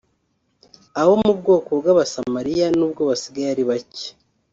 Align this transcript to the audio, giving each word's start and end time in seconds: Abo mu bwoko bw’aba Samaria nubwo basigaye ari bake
Abo 1.01 1.13
mu 1.21 1.31
bwoko 1.39 1.69
bw’aba 1.79 2.03
Samaria 2.13 2.67
nubwo 2.77 3.01
basigaye 3.09 3.49
ari 3.53 3.63
bake 3.69 4.07